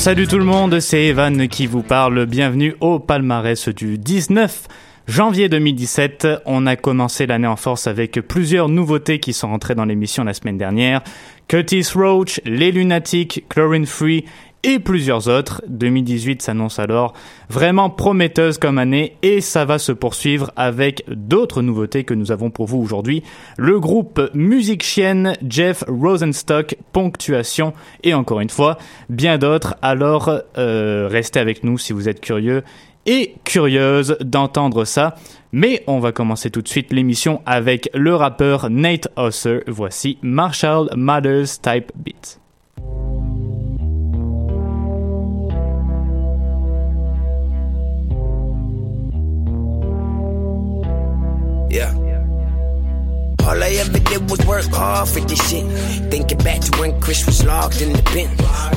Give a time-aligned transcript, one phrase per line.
[0.00, 2.24] Salut, tout le monde, c'est Evan qui vous parle.
[2.24, 4.66] Bienvenue au palmarès du 19
[5.06, 6.26] janvier 2017.
[6.46, 10.32] On a commencé l'année en force avec plusieurs nouveautés qui sont rentrées dans l'émission la
[10.32, 11.02] semaine dernière.
[11.48, 14.24] Curtis Roach, Les Lunatics, Chlorine Free
[14.62, 15.62] et plusieurs autres.
[15.68, 17.14] 2018 s'annonce alors
[17.48, 22.50] vraiment prometteuse comme année et ça va se poursuivre avec d'autres nouveautés que nous avons
[22.50, 23.22] pour vous aujourd'hui.
[23.56, 27.72] Le groupe Musique Chienne, Jeff Rosenstock, Ponctuation
[28.02, 29.76] et encore une fois, bien d'autres.
[29.82, 32.62] Alors euh, restez avec nous si vous êtes curieux
[33.06, 35.14] et curieuse d'entendre ça.
[35.52, 39.62] Mais on va commencer tout de suite l'émission avec le rappeur Nate Husser.
[39.66, 42.40] Voici Marshall Mathers Type Beat.
[54.10, 55.64] All I ever did was work hard for this shit.
[56.10, 58.28] Thinking back to when Chris was locked in the bin.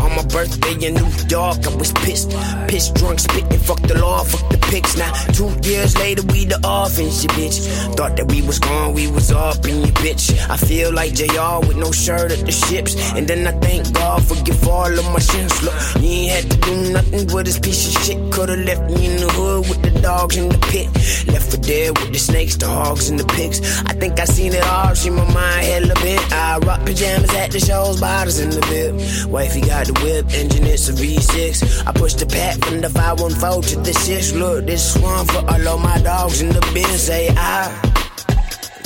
[0.01, 2.29] On my birthday in New York, I was pissed.
[2.67, 4.95] Pissed drunk, spitting, fuck the law, fuck the pics.
[4.95, 7.57] Now, two years later, we the offense, you bitch.
[7.95, 10.38] Thought that we was gone, we was up in your bitch.
[10.49, 12.95] I feel like JR with no shirt at the ships.
[13.13, 15.53] And then I thank God for give all of my sins.
[15.63, 18.31] Look, you ain't had to do nothing with this piece of shit.
[18.31, 20.88] Could've left me in the hood with the dogs in the pit.
[21.27, 23.59] Left for dead with the snakes, the hogs, and the pigs.
[23.85, 26.34] I think I seen it all, see my mind hella bent.
[26.34, 29.29] I rock pajamas at the shows, bottles in the bib.
[29.31, 31.88] Wifey got the whip, engine it's a V6.
[31.88, 34.34] I push the pack from the 514 to the 6.
[34.34, 36.85] Look, this one for all of my dogs in the bin.
[36.97, 37.69] Say I.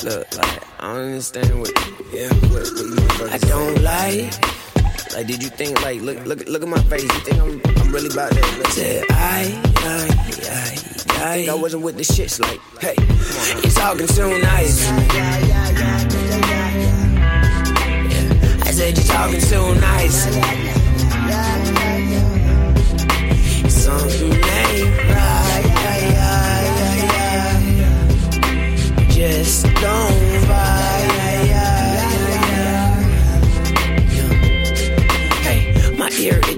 [0.04, 1.74] Look, like, I don't understand what,
[2.14, 2.68] yeah, what,
[3.20, 4.58] what I don't like.
[5.14, 7.02] Like, did you think, like, look, look, look at my face?
[7.02, 8.58] You think I'm, I'm really about that?
[8.60, 10.08] Look, Said I, I,
[10.46, 11.52] I, I.
[11.52, 12.40] I wasn't with the shits.
[12.40, 12.94] Like, hey,
[13.64, 14.86] you're talking too nice.
[18.78, 20.24] Said you're talking too nice.
[23.74, 25.66] Something ain't right.
[29.10, 30.14] Just don't
[30.46, 30.97] vibe.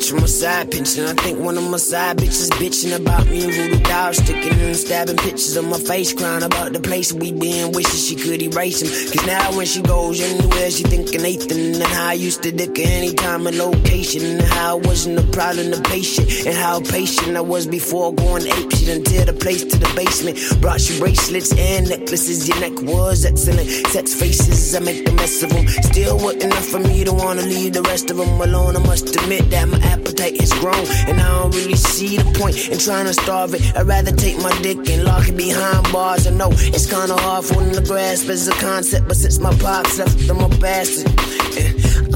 [0.09, 1.03] From my side pinching.
[1.03, 4.75] I think one of my side bitches bitching about me and voodoo dolls sticking and
[4.75, 8.81] stabbing pictures of my face, crying about the place we been, wishing she could erase
[8.81, 8.90] them.
[8.90, 12.78] Cause now when she goes anywhere, she thinking Nathan and how I used to dick
[12.78, 17.38] her anytime and location and how I wasn't a problem to patient and how patient
[17.38, 20.38] I was before going ape shit until the place to the basement.
[20.62, 23.70] Brought you bracelets and necklaces, your neck was excellent.
[23.88, 25.68] Sex faces, I make the mess of them.
[25.68, 28.76] Still wasn't enough for me to wanna leave the rest of them alone.
[28.76, 32.69] I must admit that my appetite has grown and I don't really see the point
[32.69, 33.61] in trying to starve it.
[33.75, 36.27] I'd rather take my dick and lock it behind bars.
[36.27, 39.53] I know it's kinda hard for them to grasp as a concept, but since my
[39.57, 41.11] pops left, I'm a bastard.
[41.57, 41.73] Eh,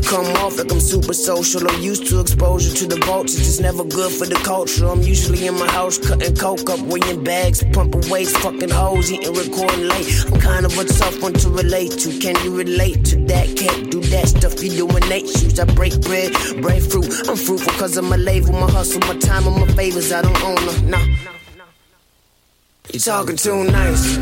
[0.10, 1.68] Come off like I'm super social.
[1.68, 3.40] I'm used to exposure to the vultures.
[3.40, 4.88] It's never good for the culture.
[4.88, 9.34] I'm usually in my house cutting coke up, weighing bags, pumping weights, fucking hoes, eating,
[9.34, 10.08] recording late.
[10.28, 12.20] I'm kind of a tough one to relate to.
[12.20, 13.56] Can you relate to that?
[13.58, 15.60] Can't do that stuff you do in eight shoes.
[15.60, 17.10] I break bread, break fruit.
[17.28, 20.12] I'm fruitful cause of my label, my hustle, my time, and my favors.
[20.12, 20.90] I don't own them.
[20.90, 21.06] Nah.
[22.92, 24.20] You talking too nice.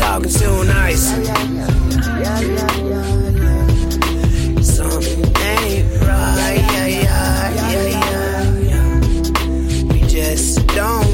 [0.00, 1.04] Talking too nice.
[4.66, 6.64] Something ain't right.
[9.92, 11.09] We just don't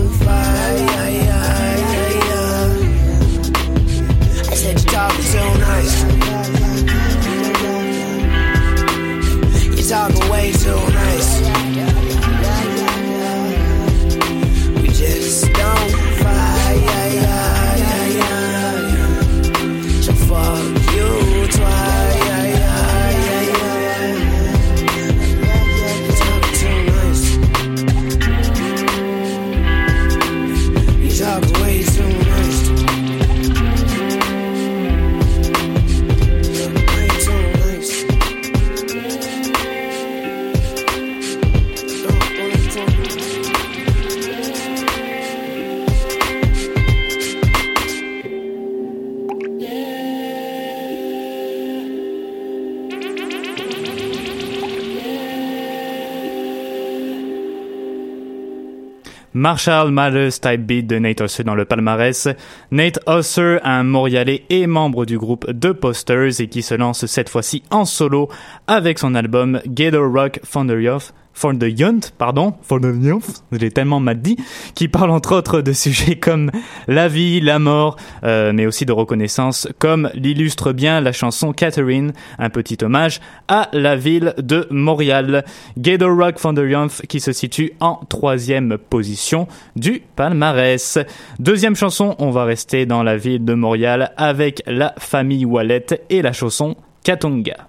[59.36, 62.26] Marshall Mathers Type Beat de Nate Hosser dans le palmarès.
[62.70, 67.28] Nate Hosser, un Montréalais et membre du groupe The Posters et qui se lance cette
[67.28, 68.30] fois-ci en solo
[68.66, 74.00] avec son album Gator Rock Thunderyoff for the Youth, pardon, for the Youth, j'ai tellement
[74.00, 74.36] mal dit,
[74.74, 76.50] qui parle entre autres de sujets comme
[76.88, 82.12] la vie, la mort, euh, mais aussi de reconnaissance, comme l'illustre bien la chanson Catherine,
[82.38, 85.44] un petit hommage à la ville de Montréal.
[85.76, 89.46] Gator Rock for the Youth qui se situe en troisième position
[89.76, 90.98] du palmarès.
[91.38, 96.22] Deuxième chanson, on va rester dans la ville de Montréal avec la famille Wallet et
[96.22, 97.68] la chanson Katonga.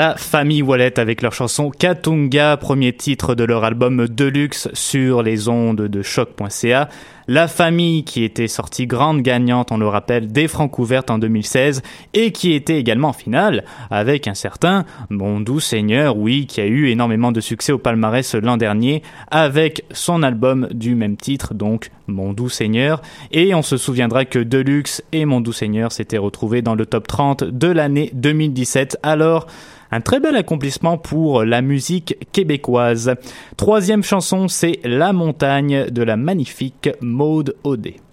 [0.00, 5.46] la famille Wallet avec leur chanson Katunga, premier titre de leur album Deluxe sur les
[5.48, 6.88] ondes de choc.ca.
[7.32, 11.80] La famille qui était sortie grande gagnante, on le rappelle, des Francouvertes en 2016
[12.12, 16.66] et qui était également en finale avec un certain Mon Doux Seigneur, oui, qui a
[16.66, 21.92] eu énormément de succès au palmarès l'an dernier avec son album du même titre, donc
[22.08, 23.00] Mon Doux Seigneur.
[23.30, 27.06] Et on se souviendra que Deluxe et Mon Doux Seigneur s'étaient retrouvés dans le top
[27.06, 28.98] 30 de l'année 2017.
[29.04, 29.46] Alors,
[29.92, 33.14] un très bel accomplissement pour la musique québécoise.
[33.56, 36.90] Troisième chanson, c'est La montagne de la magnifique
[37.20, 38.09] Maude Audet.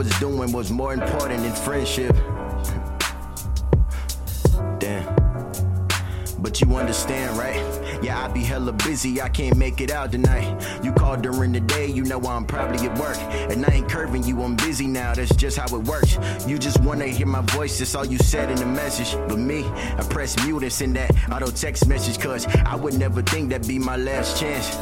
[0.00, 2.16] Was doing was more important than friendship.
[4.78, 5.14] Damn.
[6.38, 7.60] but you understand, right?
[8.02, 10.48] Yeah, I be hella busy, I can't make it out tonight.
[10.82, 13.18] You called during the day, you know I'm probably at work.
[13.52, 16.16] And I ain't curving you, I'm busy now, that's just how it works.
[16.46, 19.14] You just wanna hear my voice, that's all you said in the message.
[19.28, 23.20] But me, I press mute and send that auto text message, cause I would never
[23.20, 24.76] think that'd be my last chance.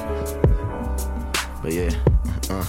[1.61, 1.91] But yeah.
[2.49, 2.65] Uh.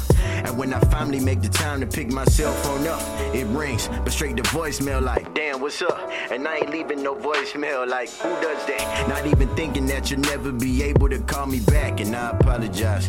[0.59, 3.01] When I finally make the time to pick my cell phone up,
[3.33, 6.11] it rings, but straight to voicemail like, damn, what's up?
[6.29, 9.07] And I ain't leaving no voicemail like, who does that?
[9.07, 13.07] Not even thinking that you'll never be able to call me back, and I apologize.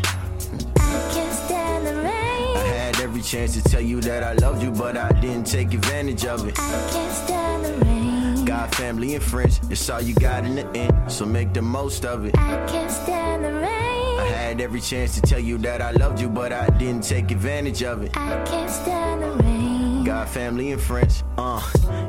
[0.77, 2.57] I can't stand the rain.
[2.57, 5.75] I had every chance to tell you that I loved you, but I didn't take
[5.75, 6.57] advantage of it.
[6.57, 8.45] I can't stand the rain.
[8.45, 12.05] God, family, and friends, it's all you got in the end, so make the most
[12.05, 12.39] of it.
[12.39, 13.60] I can't stand the rain.
[14.61, 17.83] Had every chance to tell you that I loved you, but I didn't take advantage
[17.83, 18.15] of it.
[18.15, 20.05] I can't stand the rain.
[20.05, 21.25] God, family, and friends.
[21.39, 21.50] Uh,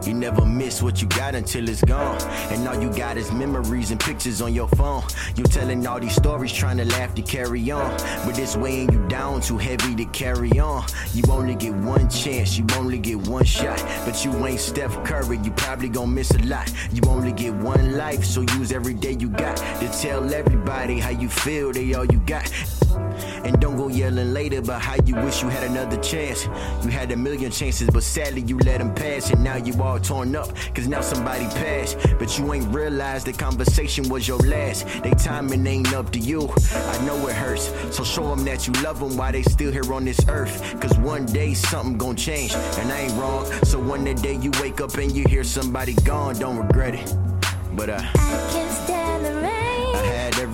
[0.08, 2.22] you never miss what you got until it's gone.
[2.52, 5.04] And all you got is memories and pictures on your phone.
[5.36, 7.92] You telling all these stories, trying to laugh to carry on.
[8.26, 10.86] But it's weighing you down, too heavy to carry on.
[11.14, 13.80] You only get one chance, you only get one shot.
[14.06, 16.72] But you ain't Steph Curry, you probably gonna miss a lot.
[16.92, 21.10] You only get one life, so use every day you got to tell everybody how
[21.10, 22.50] you feel, they all you got.
[22.96, 26.46] And don't go yelling later about how you wish you had another chance.
[26.84, 29.32] You had a million chances, but sadly you let them pass.
[29.32, 31.98] And now you all torn up, cause now somebody passed.
[32.20, 34.88] But you ain't realized the conversation was your last.
[35.04, 36.50] They timing ain't up to you.
[36.74, 37.72] I know it hurts.
[37.96, 40.80] So show them that you love them while they still here on this earth.
[40.80, 43.46] Cause one day something gon' change, and I ain't wrong.
[43.64, 47.16] So one day you wake up and you hear somebody gone, don't regret it.
[47.74, 49.01] But uh, I can't stand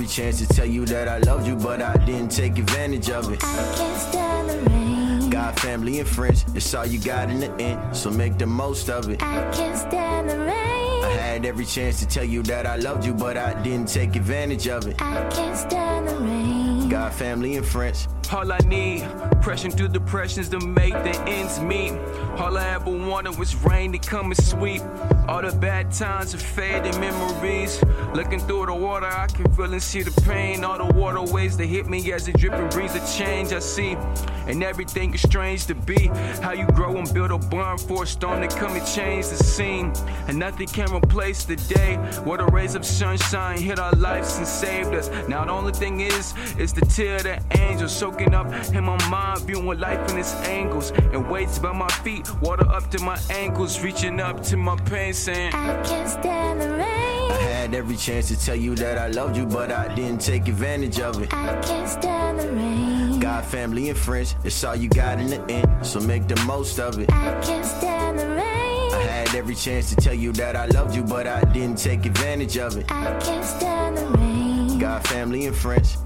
[0.08, 3.32] every chance to tell you that I loved you, but I didn't take advantage of
[3.32, 3.44] it.
[3.44, 5.30] I can't stand the rain.
[5.30, 8.90] God, family, and friends, it's all you got in the end, so make the most
[8.90, 9.22] of it.
[9.22, 11.04] I can't stand the rain.
[11.04, 14.16] I had every chance to tell you that I loved you, but I didn't take
[14.16, 15.02] advantage of it.
[15.02, 16.90] I can't stand the rain.
[16.90, 18.08] God, family, and friends.
[18.30, 19.08] All I need,
[19.42, 21.94] pressing through depressions to make the ends meet.
[22.38, 24.82] All I ever wanted was rain to come and sweep.
[25.28, 27.82] All the bad times are fading memories.
[28.14, 30.64] Looking through the water, I can feel and see the pain.
[30.64, 33.98] All the waterways that hit me as the dripping breeze the change I see.
[34.46, 36.08] And everything is strange to be.
[36.42, 39.38] How you grow and build a barn for a storm to come and change the
[39.38, 39.92] scene.
[40.28, 44.48] And nothing can replace the day where the rays of sunshine hit our lives and
[44.48, 45.10] saved us.
[45.28, 49.10] Now the only thing is, is the tear of the angels soaking up in my
[49.10, 50.92] mind, viewing life in its angles.
[50.92, 55.14] And weights by my feet, water up to my ankles, reaching up to my pain,
[55.14, 55.54] saying.
[55.54, 56.82] I can't stand the rain.
[56.82, 57.42] I rain.
[57.42, 61.00] had every chance to tell you that I loved you, but I didn't take advantage
[61.00, 61.34] of it.
[61.34, 63.20] I can't stand the rain.
[63.20, 66.80] God, family, and friends, it's all you got in the end, so make the most
[66.80, 67.12] of it.
[67.12, 68.94] I can't stand the rain.
[68.94, 69.08] I rain.
[69.08, 72.58] had every chance to tell you that I loved you, but I didn't take advantage
[72.58, 72.92] of it.
[72.92, 74.80] I can't stand the rain.
[74.80, 75.98] God, family, and friends.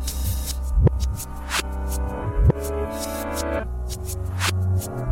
[4.82, 5.11] Thank you.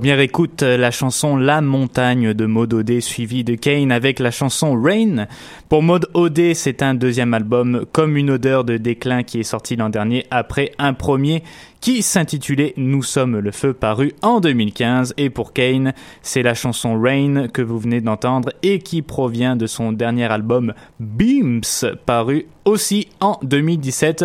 [0.00, 4.30] Première écoute, euh, la chanson La Montagne de Maud Odé, suivie de Kane avec la
[4.30, 5.26] chanson Rain.
[5.68, 9.76] Pour Maud Odé, c'est un deuxième album comme une odeur de déclin qui est sorti
[9.76, 11.42] l'an dernier après un premier
[11.82, 16.98] qui s'intitulait Nous sommes le feu paru en 2015 et pour Kane, c'est la chanson
[16.98, 21.60] Rain que vous venez d'entendre et qui provient de son dernier album Beams
[22.06, 24.24] paru aussi en 2017.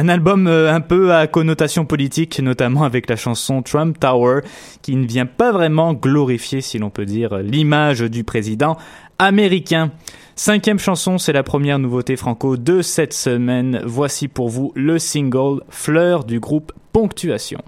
[0.00, 4.42] Un album euh, un peu à connotation politique, notamment avec la chanson Trump Tower,
[4.80, 8.76] qui ne vient pas vraiment glorifier, si l'on peut dire, l'image du président
[9.18, 9.90] américain.
[10.36, 13.82] Cinquième chanson, c'est la première nouveauté franco de cette semaine.
[13.84, 17.58] Voici pour vous le single Fleur du groupe Ponctuation.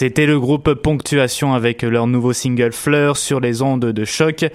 [0.00, 4.46] C'était le groupe Ponctuation avec leur nouveau single Fleurs sur les ondes de choc.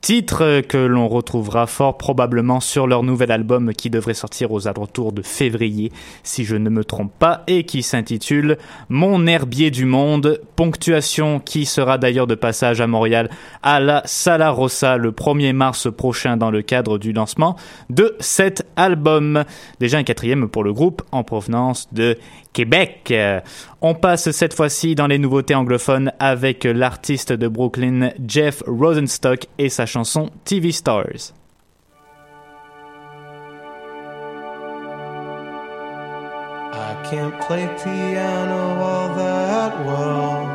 [0.00, 5.12] Titre que l'on retrouvera fort probablement sur leur nouvel album qui devrait sortir aux alentours
[5.12, 8.56] de février, si je ne me trompe pas, et qui s'intitule
[8.88, 10.40] Mon herbier du monde.
[10.56, 13.28] Ponctuation qui sera d'ailleurs de passage à Montréal
[13.62, 17.56] à la Sala Rossa le 1er mars prochain dans le cadre du lancement
[17.90, 19.44] de cet album.
[19.80, 22.18] Déjà un quatrième pour le groupe en provenance de
[22.54, 23.08] Québec.
[23.10, 23.40] Euh,
[23.82, 29.68] On passe cette fois-ci dans les nouveautés anglophones avec l'artiste de Brooklyn Jeff Rosenstock et
[29.68, 31.34] sa chanson TV Stars.
[36.72, 40.48] I can't play piano all that well.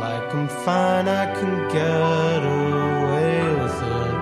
[0.00, 4.14] Like I'm fine, I can get away with it.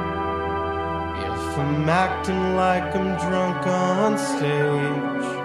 [1.29, 5.44] If I'm acting like I'm drunk on stage,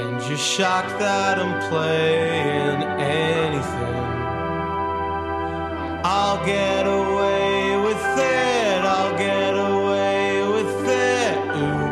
[0.00, 3.96] and you're shocked that I'm playing anything,
[6.04, 8.80] I'll get away with it.
[8.96, 11.38] I'll get away with it.
[11.60, 11.90] Ooh.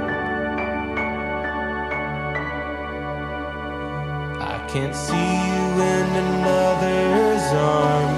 [4.52, 8.17] I can't see you in another's arms.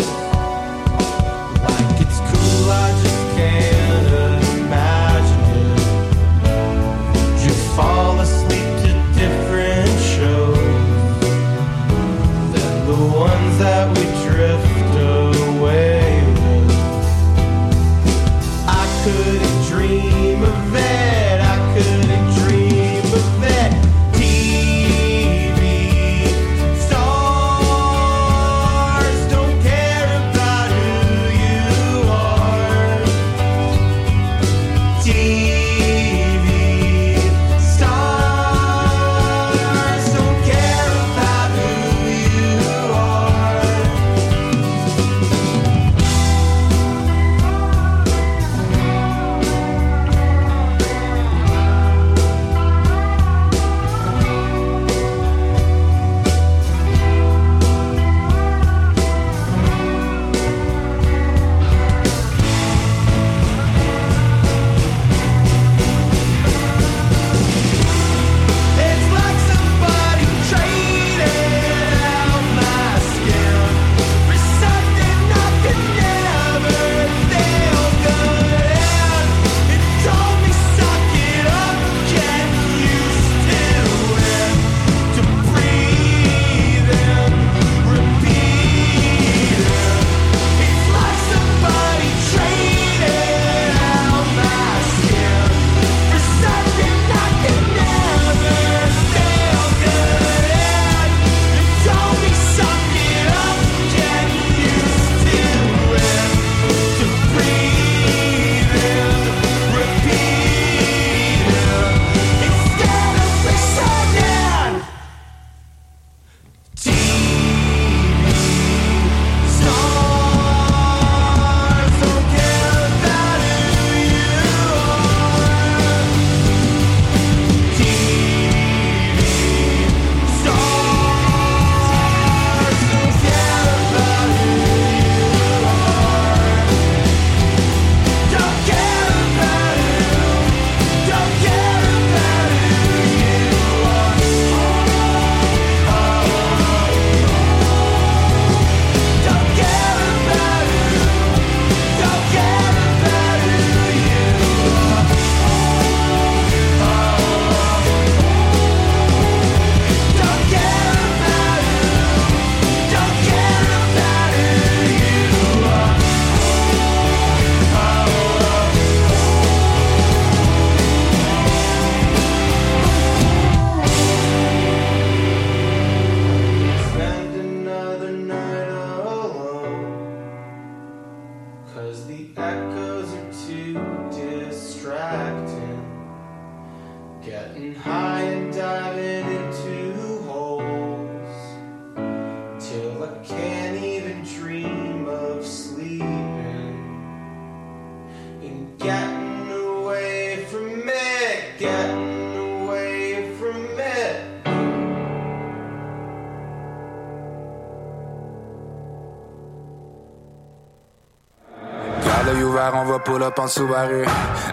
[213.08, 214.04] Ouvert, on va pull up en Subaru.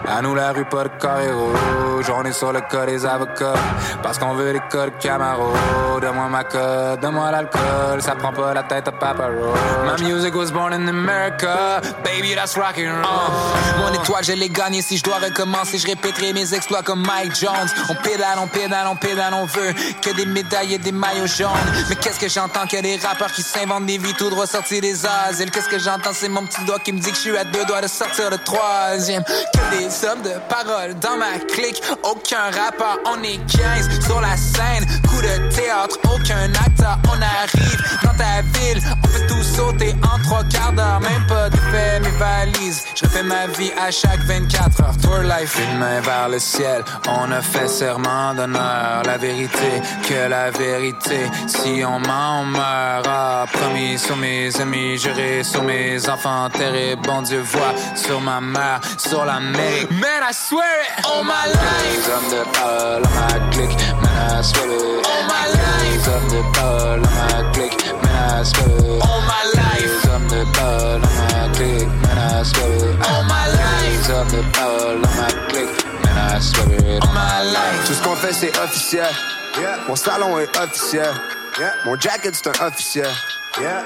[0.06, 2.10] À nous la rue, pas de carré rouge.
[2.14, 3.54] On est sur le cas des avocats.
[4.02, 5.52] Parce qu'on veut des codes Camaro.
[6.00, 8.00] Donne-moi ma code, donne-moi l'alcool.
[8.00, 10.00] Ça prend pas la tête à Papa Roach.
[10.00, 11.80] My music was born in America.
[12.04, 13.32] Baby, that's rock and roll.
[13.78, 14.82] Mon étoile, je l'ai gagnée.
[14.82, 17.68] Si je dois recommencer, je répéterai mes exploits comme Mike Jones.
[17.88, 21.48] On pédale, on pédale, on pédale, on veut que des médailles et des maillots jaunes.
[21.88, 22.66] Mais qu'est-ce que j'entends?
[22.66, 25.50] Que des rappeurs qui s'inventent des vies tout droit sortis des asiles.
[25.50, 27.64] Qu'est-ce que j'entends, c'est mon petit doigt qui me dit que je suis à deux
[27.64, 29.22] doigts de sortir troisième.
[29.24, 31.82] Que des hommes de parole dans ma clique.
[32.02, 34.86] Aucun rappeur, on est 15 sur la scène.
[35.08, 38.82] Coup de théâtre, aucun acteur, on arrive dans ta ville.
[39.04, 41.00] On fait tout sauter en trois quarts d'heure.
[41.00, 41.50] Même pas
[42.20, 44.96] Je refais ma vie à chaque 24 heures.
[45.00, 45.56] Tour life.
[45.70, 49.02] Une main vers le ciel, on a fait serment d'honneur.
[49.04, 51.30] La vérité, que la vérité.
[51.46, 53.06] Si on ment, on meurt.
[53.08, 56.48] Ah, promis sur mes amis, juré sur mes enfants.
[56.50, 59.90] Terrible, bon Dieu voit sur ma mère, sur l'Amérique.
[59.92, 61.92] Man, I swear it, all my life.
[61.94, 65.06] Les hommes de parole à ma clique, man, I swear it.
[65.06, 65.92] All my life.
[65.92, 69.02] Les hommes de parole à ma clique, man, I swear it.
[69.02, 70.07] All my life.
[71.54, 73.00] Clique, man, I swear it.
[73.08, 74.08] All my life.
[74.08, 77.02] Les hommes de parole à ma clique, man, I swear it.
[77.02, 77.86] All my life.
[77.86, 79.06] Tout ce qu'on fait, c'est officiel.
[79.88, 81.12] Mon salon est officiel.
[81.84, 83.10] Mon jacket, c'est un officiel.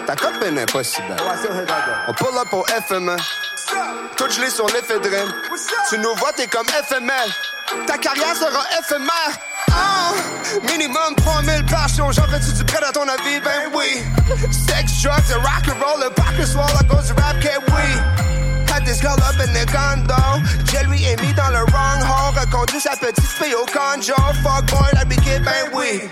[0.06, 1.16] Ta copine si belle.
[2.08, 3.16] On pull up au FME.
[4.16, 5.32] Tout gelé sur l'éphédrine.
[5.88, 7.30] Tu nous vois, t'es comme FML.
[7.86, 9.38] Ta carrière sera éphémère.
[9.70, 10.14] Oh,
[10.70, 12.12] minimum 3000 passions.
[12.12, 13.40] J'en fais-tu du prêt à ton avis?
[13.40, 14.02] Ben oui.
[14.50, 16.00] Sex, drugs et rock and roll.
[16.00, 18.31] Le back and swall à cause du rap, que oui.
[18.84, 20.14] This girl up in the condo.
[20.88, 22.38] Lui est mis dans le wrong hole.
[22.38, 24.14] Reconduit sa petite fille au conjo.
[24.42, 26.02] Fuck boy, la kid, ben oui.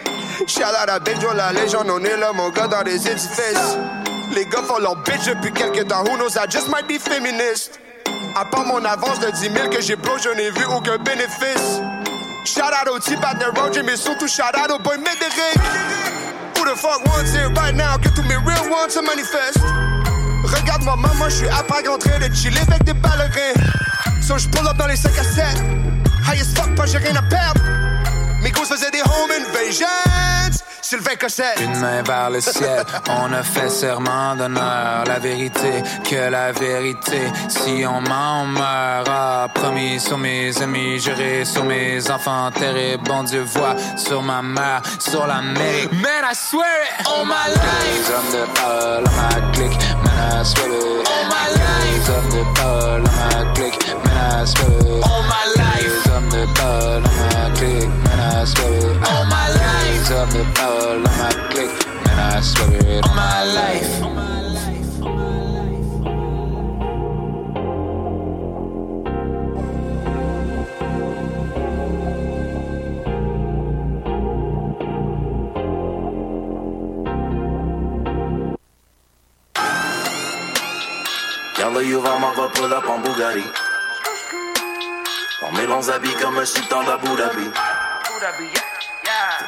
[0.46, 1.90] Shout out à Big Joe, la légende.
[1.90, 3.76] On est là, mon gars, dans les édifices.
[4.34, 6.04] Les gars font leur bitch depuis quelques temps.
[6.04, 7.80] Who knows, I just might be feminist.
[8.36, 11.80] À part mon avance de 10 000 que j'ai blow, je n'ai vu aucun bénéfice.
[12.44, 15.58] Shout out au type at the road, mais surtout shout out au boy Médéric.
[16.56, 17.98] Who the fuck wants it right now?
[17.98, 19.89] Que tous mes real ones se manifestent?
[20.54, 23.54] Regarde-moi, maman, je suis à Prague en train de chiller avec des ballerins.
[24.20, 25.44] So je pull up dans les 5 à 7.
[26.26, 27.89] High as fuck, pas j'ai rien à perdre.
[28.42, 29.86] Mes gosses faisaient des home invasions.
[30.82, 31.60] Sylvain Cossette.
[31.60, 35.04] Une main vers le ciel, on a fait serment d'honneur.
[35.06, 37.20] La vérité, que la vérité.
[37.48, 39.06] Si on ment, on meurt.
[39.08, 42.50] Ah, promis sur mes amis, juré sur mes enfants.
[42.50, 45.92] Terrible, bon Dieu voit sur ma mère, sur l'Amérique.
[45.92, 46.66] Man, I swear
[46.98, 48.08] it, all my life.
[48.08, 51.08] Les hommes de parole à ma clique, man, I swear it.
[51.08, 51.92] All my life.
[51.92, 55.04] Les hommes de parole à ma clique, man, I swear it.
[55.04, 56.04] All my life.
[56.04, 57.02] Les hommes de parole
[57.60, 58.96] click, man, I swear it.
[58.96, 59.84] On my life.
[59.84, 61.72] Hands up and power on my click,
[62.06, 63.04] man, I swear it.
[63.04, 64.02] On my life.
[64.02, 65.02] On my life.
[65.02, 65.90] On my life.
[81.62, 83.69] All you, I'm pull up on Bugatti.
[85.42, 87.50] On met longs habits comme un sultan d'Abu Dhabi.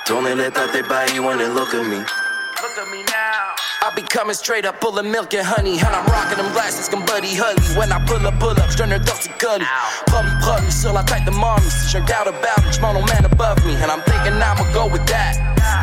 [0.07, 1.98] Tourner les têtes et baillis when they look at me.
[1.98, 3.55] Look at me now.
[3.83, 5.78] I be coming straight up, full of milk and honey.
[5.78, 7.61] And I'm rocking them glasses comme Buddy Holly.
[7.76, 9.66] When I pull up, pull up, strainer Dusty Gully.
[10.07, 11.68] Probably, probably, sur la tête de mommy.
[11.68, 13.74] Si j'ai un doubt about it, j'm'en man above me.
[13.74, 15.37] And I'm thinking I'ma go with that.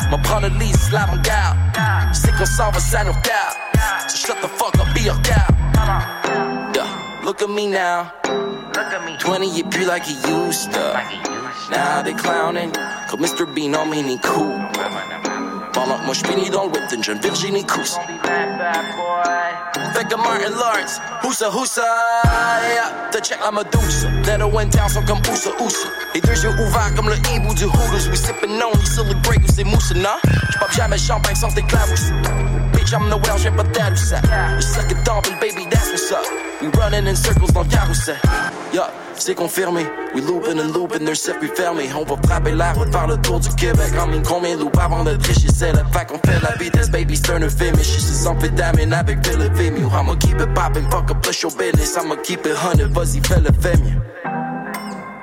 [0.10, 1.58] M'en prendre le lead, c'est l'avant-garde.
[2.13, 4.10] C'est qu'on s'en va, ça nous doubt.
[4.10, 5.45] So shut the fuck up, be your cow.
[6.74, 6.88] Yeah,
[7.24, 8.12] look at me now.
[8.71, 11.39] 20, it be like he used to.
[11.71, 12.71] Now they clowning.
[13.10, 13.45] Comme Mr.
[13.45, 14.60] Bean, on me, ni cool.
[15.73, 17.97] Pendant que moi j'finis dans le whip d'une jeune Virginie Cousse.
[19.93, 21.82] Fait que Martin Lawrence, Husa Husa,
[22.73, 23.10] yeah.
[23.12, 25.88] Te check la Medusa, that went down sont comme Ousa Ousa.
[26.15, 28.10] Les deux yeux ouverts comme le hibou du Hooters.
[28.10, 30.17] We sippin' on, sur le Grey Goose et Moussa, non?
[30.49, 32.12] J'pop jamais champagne sans tes clavous.
[32.73, 33.63] Bitch, I'm the Welsh, j'ai pas
[33.95, 34.17] ça.
[34.58, 36.25] Je suck it dumping, baby, that's what's up.
[36.62, 38.17] We running in circles dans le carrousel.
[38.71, 39.86] Yeah, c'est confirmé.
[40.13, 41.89] We loopin' and looping, their circuit fermé.
[41.95, 43.91] On va frapper la route par le tour du Québec.
[43.99, 47.17] En mine combien loop avant de tricher, c'est le fait qu'on fait la vitesse, baby,
[47.17, 47.41] c'est un.
[47.41, 49.89] Et je suis amphétamine avec Philip Vimeo.
[49.89, 51.97] I'ma keep it poppin', fuck up, push your business.
[51.97, 53.49] I'ma keep it hundred, vas-y, fais le
[53.84, 54.01] mieux.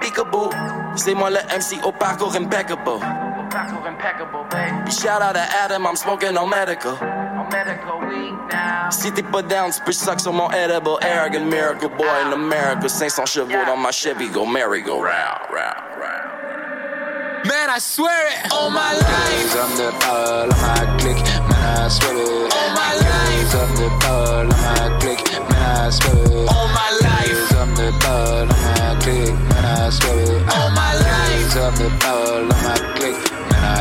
[0.00, 0.50] Peekaboo.
[0.96, 2.82] C'est moi le MC au parcours impeccable.
[4.84, 6.98] Puis shout out to Adam, I'm smoking on medical.
[8.90, 10.98] Si t'es pas down, tu peux suck sur mon edible.
[11.02, 12.88] Arrogant miracle boy in America.
[12.88, 16.26] 500 chevaux dans ma Chevy, go merry go round, round, round.
[17.46, 18.52] Man, I swear it.
[18.52, 19.54] All my life.
[19.54, 22.52] Hommes de parole à ma clique, man, I swear it.
[22.52, 23.54] All my life.
[23.54, 26.48] Hommes de parole à my clique, man, I swear it.
[26.48, 27.52] All my life.
[27.54, 30.42] Hommes de parole à my clique, man, I swear it.
[30.54, 31.54] All my life.
[31.56, 33.25] De parole à ma clique, man,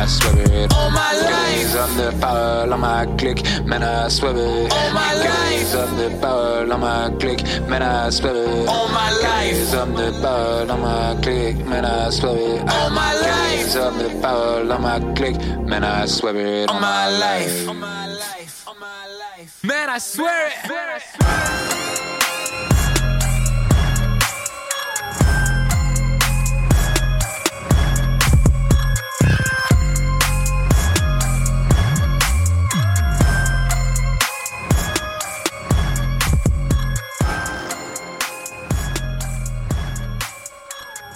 [0.04, 0.72] Swear it.
[0.72, 1.56] All my life.
[1.56, 4.72] Gaze up the power on my click, man, I swear it.
[4.72, 5.50] All my life.
[5.50, 8.68] Gaze up the power on my click, man, I swear it.
[8.68, 9.50] All my life.
[9.50, 12.68] Gaze up the power on my click, man, I swear it.
[12.70, 13.50] All my life.
[13.50, 16.70] Gaze up the power on my click, man, I swear it.
[16.70, 17.68] All my life.
[17.68, 19.64] All my life.
[19.64, 20.68] Man, I swear it.
[20.68, 22.15] Man, I swear it.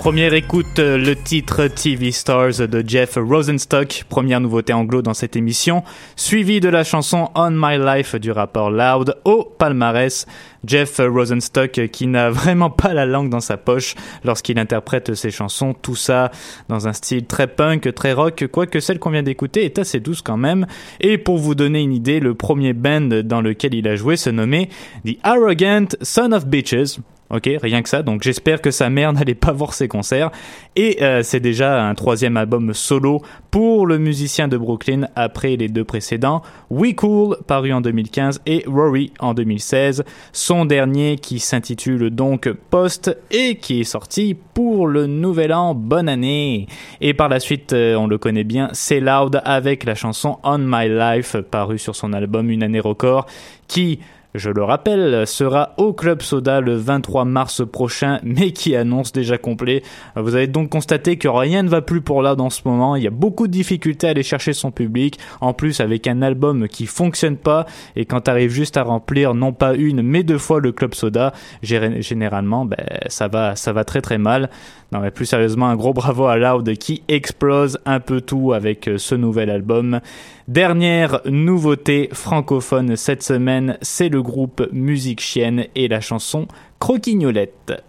[0.01, 5.37] Première écoute, euh, le titre TV Stars de Jeff Rosenstock, première nouveauté anglo dans cette
[5.37, 5.85] émission,
[6.17, 10.27] suivi de la chanson On My Life du rappeur Loud au palmarès.
[10.65, 15.75] Jeff Rosenstock qui n'a vraiment pas la langue dans sa poche lorsqu'il interprète ses chansons,
[15.75, 16.31] tout ça
[16.71, 20.23] dans un style très punk, très rock, quoique celle qu'on vient d'écouter est assez douce
[20.23, 20.67] quand même.
[21.01, 24.31] Et pour vous donner une idée, le premier band dans lequel il a joué se
[24.31, 24.71] nommait
[25.05, 27.01] The Arrogant Son of Bitches.
[27.31, 28.03] Ok, rien que ça.
[28.03, 30.31] Donc j'espère que sa mère n'allait pas voir ses concerts.
[30.75, 35.69] Et euh, c'est déjà un troisième album solo pour le musicien de Brooklyn après les
[35.69, 36.43] deux précédents.
[36.71, 40.05] We Cool, paru en 2015, et Rory en 2016.
[40.33, 45.75] Son dernier qui s'intitule donc Post et qui est sorti pour le nouvel an.
[45.75, 46.67] Bonne année.
[47.01, 50.59] Et par la suite, euh, on le connaît bien, c'est Loud avec la chanson On
[50.59, 53.27] My Life, paru sur son album Une année record,
[53.69, 54.01] qui
[54.35, 59.39] je le rappelle, sera au Club Soda le 23 mars prochain, mais qui annonce déjà
[59.39, 59.83] complet.
[60.15, 62.95] Vous avez donc constaté que rien ne va plus pour là dans ce moment.
[62.95, 65.19] Il y a beaucoup de difficultés à aller chercher son public.
[65.41, 67.67] En plus, avec un album qui fonctionne pas,
[67.97, 71.33] et quand t'arrives juste à remplir non pas une, mais deux fois le Club Soda,
[71.65, 72.77] gé- généralement, ben,
[73.09, 74.49] ça va, ça va très très mal.
[74.93, 78.89] Non, mais plus sérieusement, un gros bravo à Loud qui explose un peu tout avec
[78.89, 80.01] euh, ce nouvel album.
[80.49, 86.49] Dernière nouveauté francophone cette semaine, c'est le groupe Musique Chienne et la chanson
[86.81, 87.85] Croquignolette.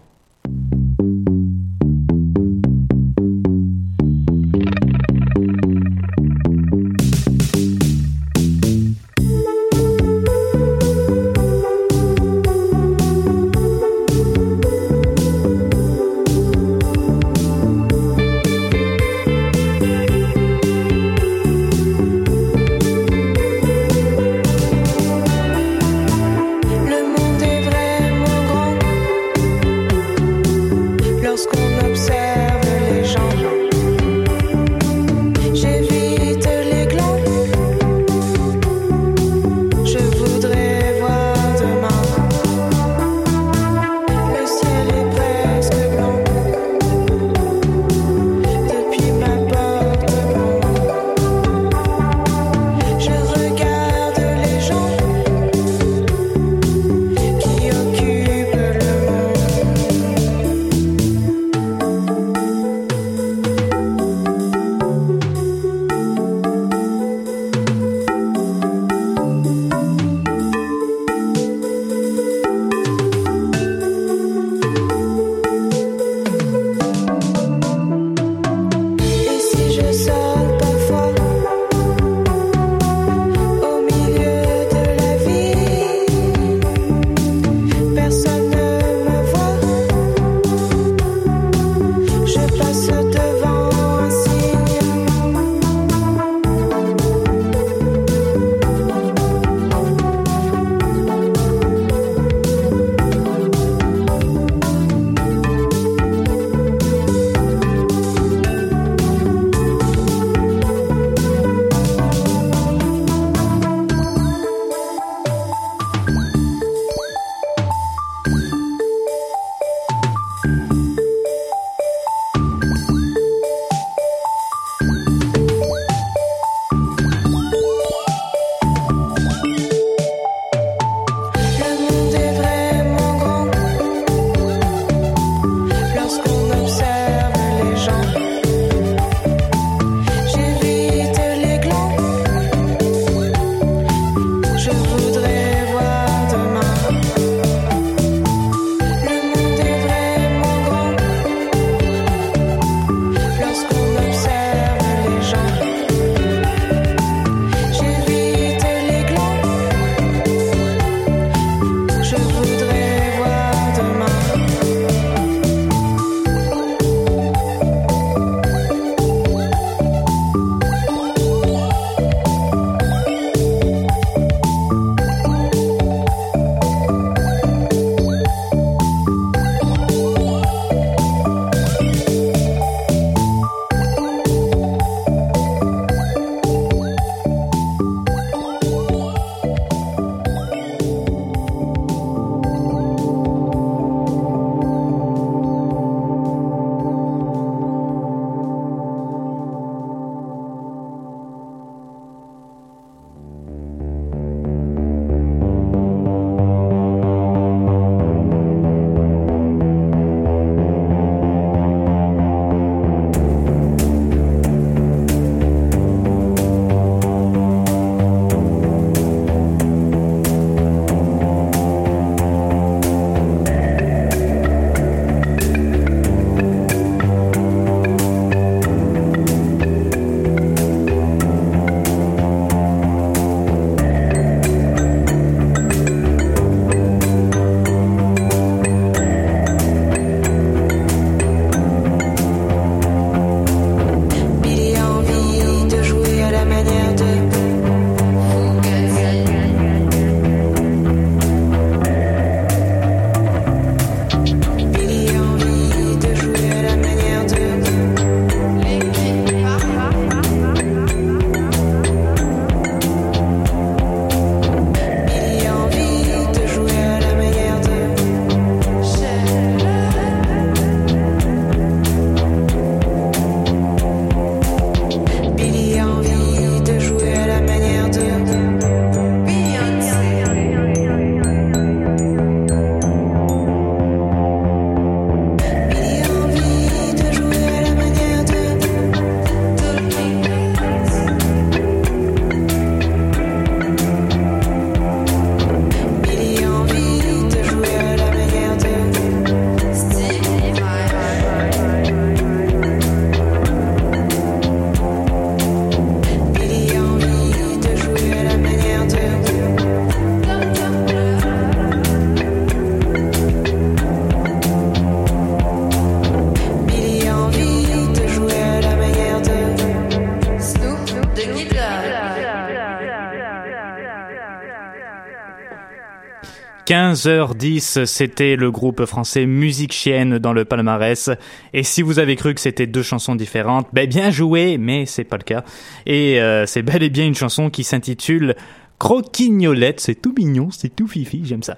[326.92, 331.10] 15h10, c'était le groupe français Musique Chienne dans le palmarès.
[331.54, 335.06] Et si vous avez cru que c'était deux chansons différentes, ben bien joué, mais c'est
[335.06, 335.46] pas le cas.
[335.86, 338.36] Et euh, c'est bel et bien une chanson qui s'intitule
[338.78, 341.56] Croquignolette, c'est tout mignon, c'est tout fifi, j'aime ça.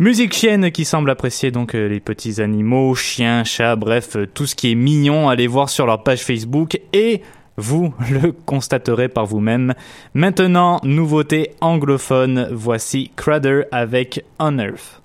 [0.00, 4.46] Musique chienne qui semble apprécier donc euh, les petits animaux, chiens, chats, bref, euh, tout
[4.46, 7.22] ce qui est mignon, allez voir sur leur page Facebook et
[7.58, 9.74] vous le constaterez par vous-même.
[10.14, 15.02] Maintenant, nouveauté anglophone, voici Crowder avec On Earth.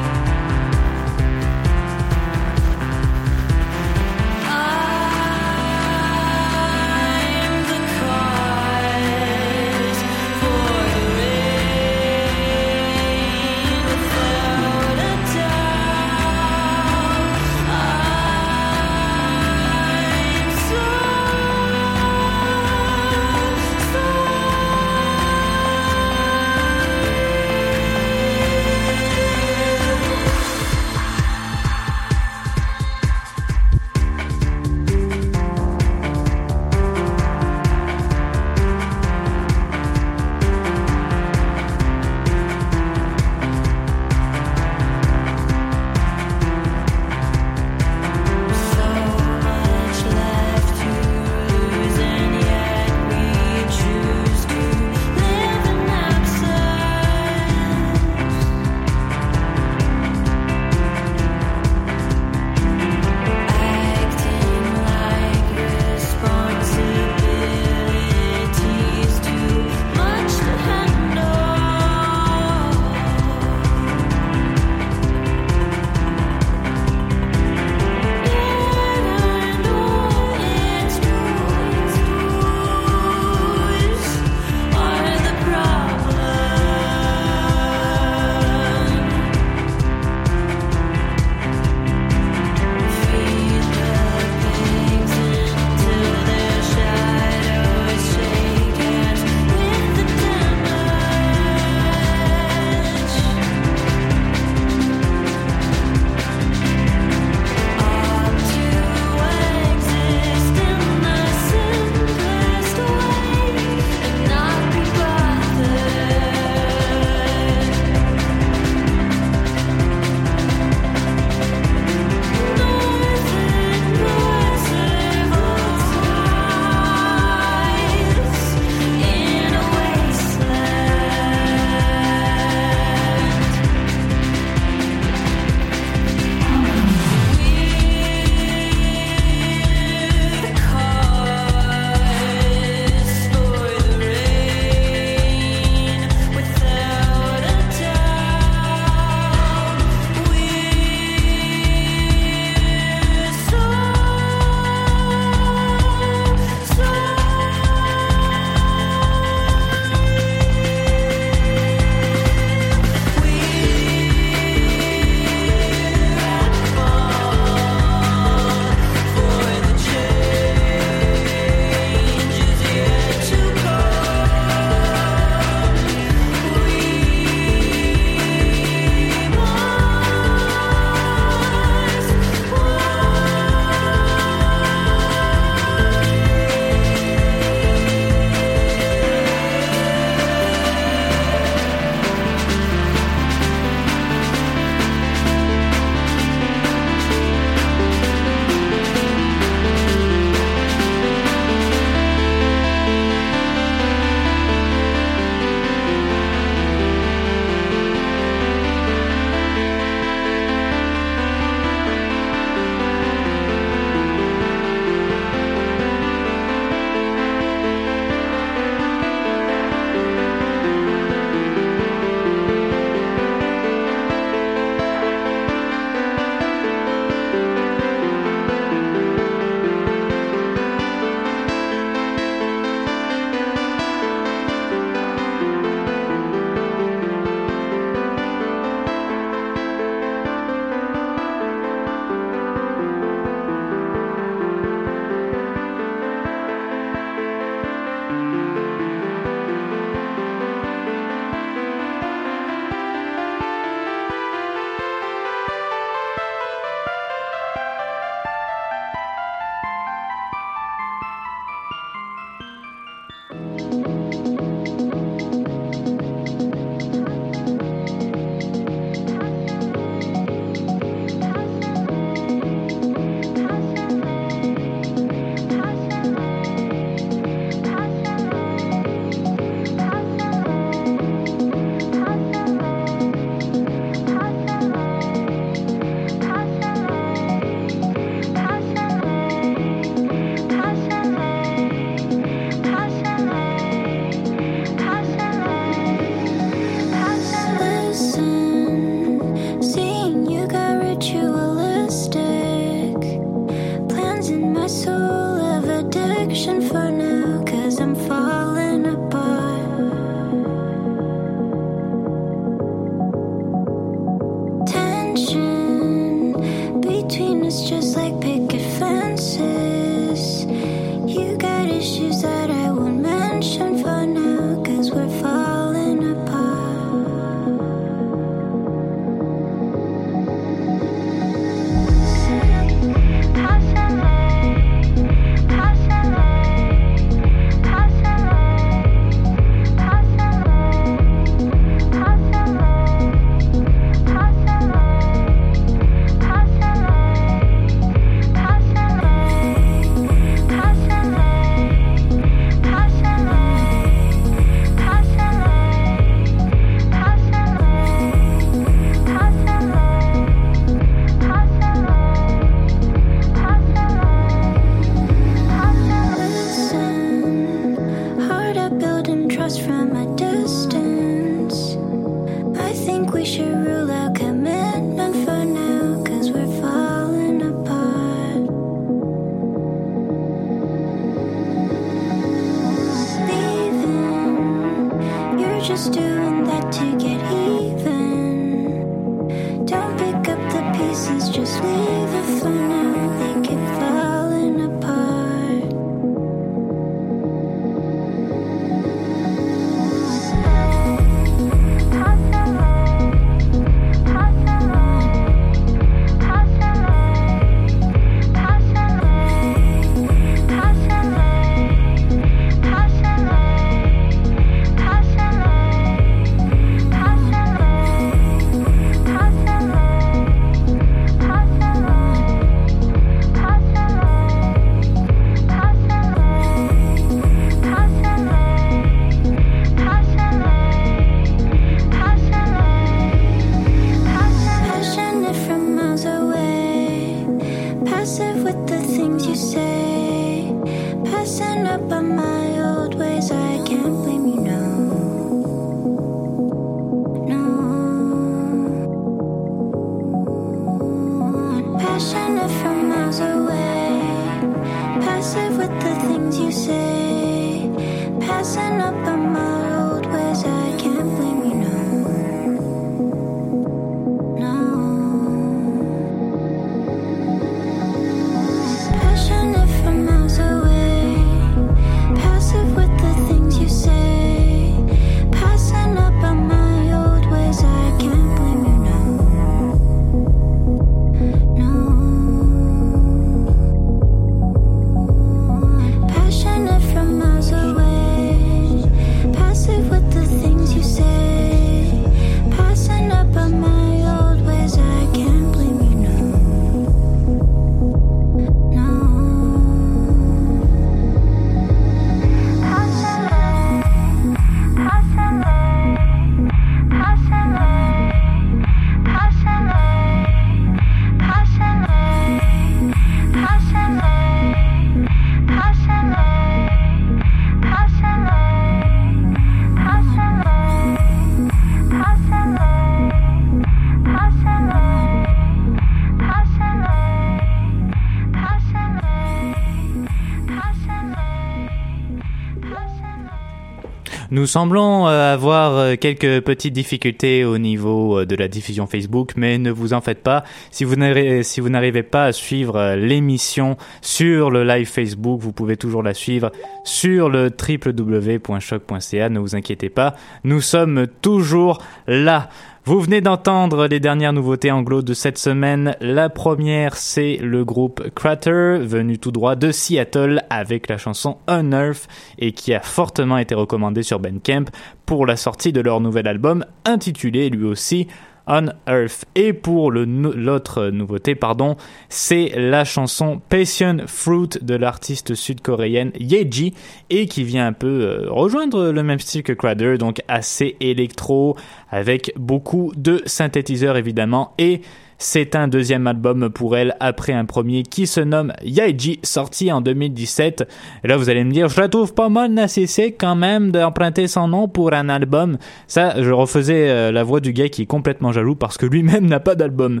[534.30, 539.32] Nous semblons euh, avoir euh, quelques petites difficultés au niveau euh, de la diffusion Facebook,
[539.36, 540.44] mais ne vous en faites pas.
[540.70, 546.12] Si vous n'arrivez pas à suivre l'émission sur le live Facebook, vous pouvez toujours la
[546.12, 546.52] suivre
[546.84, 549.28] sur le www.choc.ca.
[549.30, 550.14] Ne vous inquiétez pas,
[550.44, 552.50] nous sommes toujours là.
[552.88, 555.94] Vous venez d'entendre les dernières nouveautés anglo de cette semaine.
[556.00, 562.08] La première, c'est le groupe Crater, venu tout droit de Seattle avec la chanson Unearth
[562.38, 564.64] et qui a fortement été recommandé sur Bandcamp
[565.04, 568.08] pour la sortie de leur nouvel album intitulé lui aussi
[568.48, 569.26] On Earth.
[569.34, 571.76] Et pour l'autre nouveauté, pardon,
[572.08, 576.74] c'est la chanson Passion Fruit de l'artiste sud-coréenne Yeji
[577.10, 581.56] et qui vient un peu euh, rejoindre le même style que Crader, donc assez électro
[581.90, 584.80] avec beaucoup de synthétiseurs évidemment et
[585.18, 589.80] c'est un deuxième album pour elle après un premier qui se nomme Yaiji, sorti en
[589.80, 590.68] 2017.
[591.02, 594.28] Et là, vous allez me dire, je la trouve pas mal narcissique quand même d'emprunter
[594.28, 595.58] son nom pour un album.
[595.88, 599.26] Ça, je refaisais euh, la voix du gars qui est complètement jaloux parce que lui-même
[599.26, 600.00] n'a pas d'album.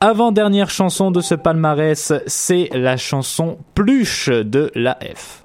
[0.00, 5.44] Avant-dernière chanson de ce palmarès, c'est la chanson Pluche de la F.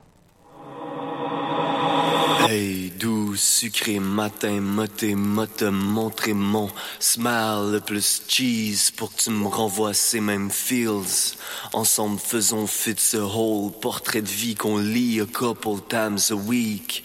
[3.31, 6.69] doux, sucré matin, moté, motte, montrer mon
[6.99, 11.35] smile le plus cheese pour que tu me renvoies ces mêmes feels.
[11.73, 17.03] Ensemble, faisons fit ce whole portrait de vie qu'on lit a couple times a week.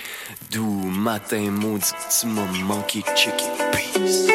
[0.51, 4.26] Doux, matin, maudit tu m'as manqué, chicken peace.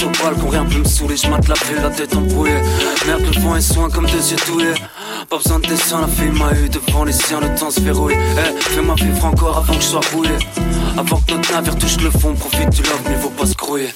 [0.00, 1.14] Sur le balcon, rien peut me saouler.
[1.14, 2.62] Je mate la la tête embrouillée.
[3.06, 4.72] Merde, le vent est soin comme deux yeux douillés.
[5.28, 8.14] Pas besoin de dessin, la fille m'a eu devant les siens, le temps se verrouille.
[8.16, 10.30] Eh, fais-moi vivre encore avant que je sois rouillé.
[10.96, 13.92] Avant que notre navire touche le fond, profite du love, mais faut pas se grouiller.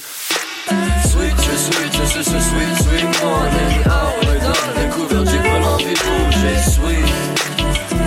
[1.09, 3.81] Sweet, je sweet, je suis ce sweet, sweet morning.
[3.89, 6.55] Ah ouais, dans les couverts, j'ai pas l'envie de bouger.
[6.69, 7.09] Sweet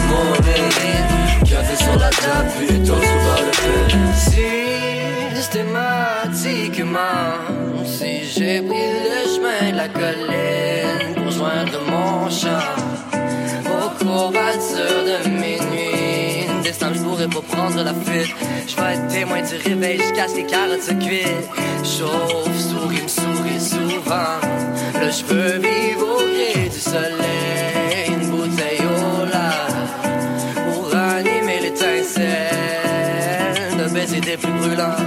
[0.09, 0.69] morning.
[1.51, 2.51] Café sur la table,
[8.39, 12.71] j'ai pris le chemin de la colline pour joindre mon champ
[13.67, 16.47] aux courbatures de minuit.
[16.63, 18.35] Destin, je pourrais pas prendre la fuite.
[18.69, 21.43] Je vais être témoin du réveil, je casse les carottes se cuire.
[21.83, 24.39] Chauve, souris, me souris souvent.
[25.01, 26.23] Là, je peux vivre au
[26.75, 28.07] du soleil.
[28.09, 29.91] Une bouteille au large
[30.65, 32.27] pour animer l'étincelle.
[33.79, 35.03] De baiser des plus brûlants,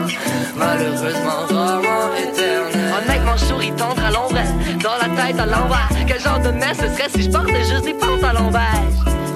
[0.57, 2.80] malheureusement rarement éternel.
[3.03, 4.35] Honnêtement, je souris tendre à l'ombre,
[4.83, 5.89] dans la tête à l'envers.
[6.07, 8.83] Quel genre de messe ce serait si je portais juste des à l'envers?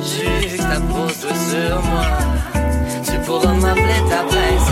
[0.01, 2.05] Juste ta pose sur moi,
[3.03, 4.64] tu pourras m'appeler ta princesse.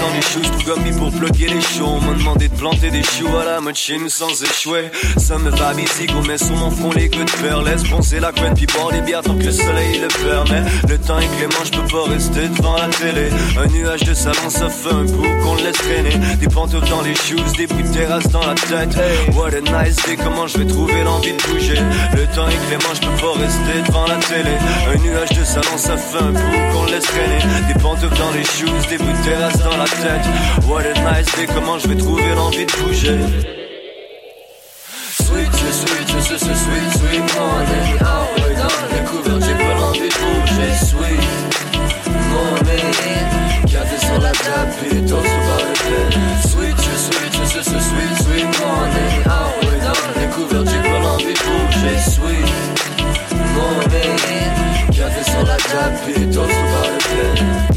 [0.00, 1.84] Dans les choux, tout gommi pour bloquer les choux.
[1.84, 4.90] On m'a demandé de planter des choux à la mode nous sans échouer.
[5.16, 7.62] Ça me va bisigo, mais sur mon front les gouttes de peur.
[7.62, 10.62] Laisse bronzer la couette, puis boire des bières tant que le soleil le permet.
[10.88, 13.28] Le temps est clément, je peux pas rester devant la télé.
[13.58, 16.16] Un nuage de salon, ça fait un bout qu'on le laisse traîner.
[16.36, 18.96] Des pantoufles dans les choux, des bruits de terrasse dans la tête.
[19.34, 21.80] What a nice day, comment je vais trouver l'envie de bouger?
[22.14, 24.54] Le temps est clément, je peux pas rester devant la télé.
[24.92, 27.40] Un nuage de salon, ça fait un bout qu'on le laisse traîner.
[27.66, 30.26] Des pantoufles dans les choux, des de terrasse dans la tête.
[30.68, 33.18] What a nice day, comment je vais trouver l'envie de bouger.
[35.22, 37.98] Sweet, je suis, je suis ce sweet, sweet morning.
[38.00, 40.70] Ah ouais, dans les couverts, j'ai pas l'envie de bouger.
[40.90, 41.22] Sweet
[42.32, 42.88] morning.
[43.70, 46.48] Café sur la table, puis toast par le fait.
[46.48, 49.22] Sweet, je suis, je suis ce sweet, sweet morning.
[49.26, 51.98] Ah ouais, dans les couverts, j'ai pas l'envie de bouger.
[52.10, 52.48] Sweet
[53.54, 54.18] morning.
[54.96, 57.67] Café sur la table, puis toast par le fait.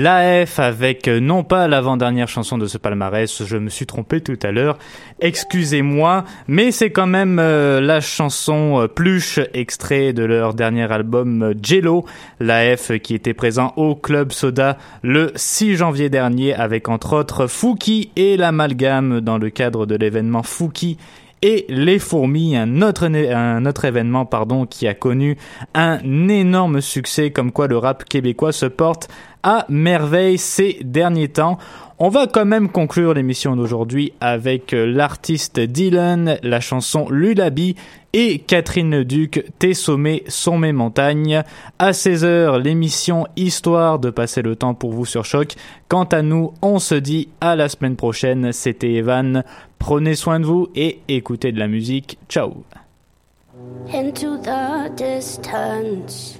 [0.00, 4.38] L'AF avec euh, non pas l'avant-dernière chanson de ce palmarès, je me suis trompé tout
[4.42, 4.78] à l'heure,
[5.20, 11.42] excusez-moi, mais c'est quand même euh, la chanson euh, Pluche, extrait de leur dernier album
[11.42, 12.06] euh, Jello,
[12.40, 18.10] l'AF qui était présent au Club Soda le 6 janvier dernier avec entre autres Fouki
[18.16, 20.96] et l'amalgame dans le cadre de l'événement Fouki
[21.42, 25.36] et les fourmis, un autre, un autre événement pardon, qui a connu
[25.74, 29.08] un énorme succès comme quoi le rap québécois se porte
[29.42, 31.58] à merveille ces derniers temps.
[32.02, 37.76] On va quand même conclure l'émission d'aujourd'hui avec euh, l'artiste Dylan, la chanson Lulabi
[38.14, 41.42] et Catherine Leduc, Tes sommets sont mes montagnes.
[41.78, 45.54] À 16h, l'émission Histoire de passer le temps pour vous sur Choc.
[45.88, 48.50] Quant à nous, on se dit à la semaine prochaine.
[48.52, 49.44] C'était Evan.
[49.80, 52.18] Prenez soin de vous et écoutez de la musique.
[52.28, 52.64] Ciao.
[53.92, 56.38] into the distance.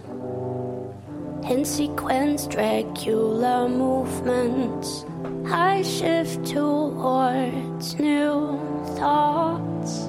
[1.42, 5.04] In sequence, Dracula movements.
[5.46, 8.58] I shift towards new
[8.96, 10.08] thoughts.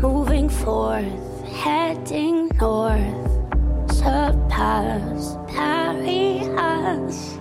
[0.00, 3.92] Moving forth, heading north.
[3.92, 7.39] Surpass, parry us.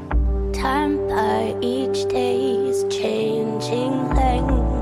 [0.60, 4.79] Time by each day's changing length.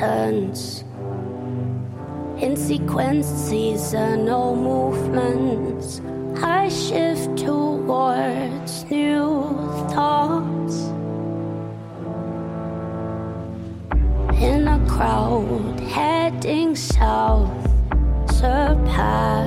[0.00, 0.84] Distance.
[2.42, 6.00] In sequence, seasonal movements.
[6.42, 9.44] I shift towards new
[9.90, 10.76] thoughts.
[14.40, 17.68] In a crowd heading south,
[18.30, 19.39] surpass